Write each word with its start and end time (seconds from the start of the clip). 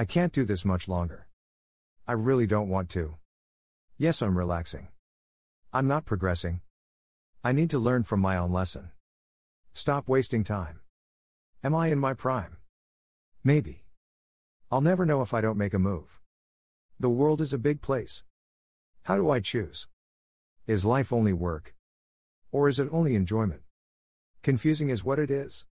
I 0.00 0.06
can't 0.06 0.32
do 0.32 0.46
this 0.46 0.64
much 0.64 0.88
longer. 0.88 1.26
I 2.08 2.12
really 2.12 2.46
don't 2.46 2.70
want 2.70 2.88
to. 2.92 3.16
Yes, 3.98 4.22
I'm 4.22 4.38
relaxing. 4.38 4.88
I'm 5.74 5.86
not 5.88 6.06
progressing. 6.06 6.62
I 7.44 7.52
need 7.52 7.68
to 7.68 7.78
learn 7.78 8.04
from 8.04 8.20
my 8.20 8.38
own 8.38 8.50
lesson. 8.50 8.92
Stop 9.74 10.08
wasting 10.08 10.42
time. 10.42 10.80
Am 11.62 11.74
I 11.74 11.88
in 11.88 11.98
my 11.98 12.14
prime? 12.14 12.56
Maybe. 13.44 13.84
I'll 14.70 14.80
never 14.80 15.04
know 15.04 15.20
if 15.20 15.34
I 15.34 15.42
don't 15.42 15.58
make 15.58 15.74
a 15.74 15.78
move. 15.78 16.18
The 16.98 17.10
world 17.10 17.42
is 17.42 17.52
a 17.52 17.58
big 17.58 17.82
place. 17.82 18.24
How 19.02 19.18
do 19.18 19.28
I 19.28 19.40
choose? 19.40 19.86
Is 20.66 20.86
life 20.86 21.12
only 21.12 21.34
work? 21.34 21.74
Or 22.50 22.70
is 22.70 22.80
it 22.80 22.88
only 22.90 23.14
enjoyment? 23.14 23.64
Confusing 24.42 24.88
is 24.88 25.04
what 25.04 25.18
it 25.18 25.30
is. 25.30 25.66